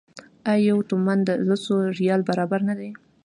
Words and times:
آیا 0.51 0.63
یو 0.69 0.77
تومان 0.89 1.19
د 1.27 1.29
لسو 1.49 1.75
ریالو 1.99 2.27
برابر 2.29 2.59
نه 2.69 2.75
دی؟ 2.79 2.89